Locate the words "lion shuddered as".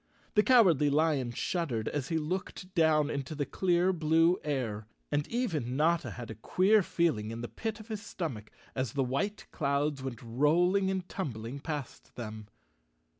0.89-2.07